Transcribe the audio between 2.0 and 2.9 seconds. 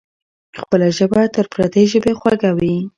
خوږه وي.